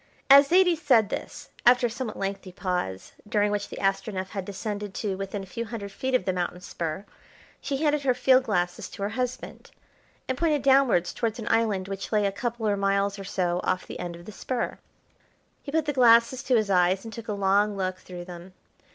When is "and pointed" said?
10.27-10.63